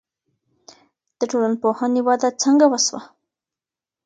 د 1.19 1.21
ټولنپوهنې 1.31 2.01
وده 2.07 2.29
څنګه 2.43 2.65
وسوه؟ 2.71 3.01